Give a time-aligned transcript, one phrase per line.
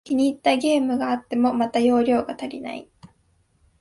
[0.03, 2.89] 気に入ったゲームがあっても、また容量が足りない